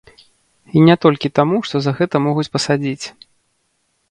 І 0.77 0.83
не 0.87 0.95
толькі 1.05 1.31
таму, 1.39 1.57
што 1.67 1.75
за 1.87 1.91
гэта 2.01 2.15
могуць 2.29 2.49
пасадзіць. 2.59 3.05